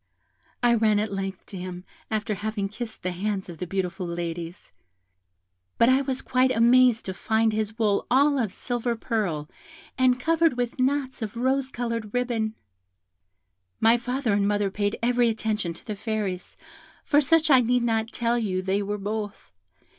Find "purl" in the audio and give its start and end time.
8.95-9.47